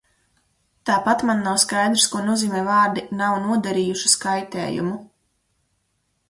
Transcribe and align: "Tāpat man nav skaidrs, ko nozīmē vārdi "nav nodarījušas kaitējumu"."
"Tāpat 0.89 1.25
man 1.29 1.43
nav 1.47 1.59
skaidrs, 1.63 2.05
ko 2.13 2.21
nozīmē 2.29 2.63
vārdi 2.69 3.05
"nav 3.19 3.37
nodarījušas 3.45 4.17
kaitējumu"." 4.25 4.97